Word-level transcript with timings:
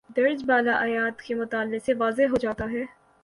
درجِ 0.09 0.43
بالا 0.45 0.73
آیات 0.77 1.21
کے 1.21 1.35
مطالعے 1.35 1.79
سے 1.79 1.93
واضح 1.93 2.31
ہو 2.31 2.37
جاتا 2.41 2.65
ہے 2.71 2.83